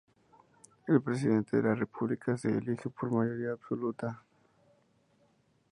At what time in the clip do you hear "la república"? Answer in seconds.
1.61-2.35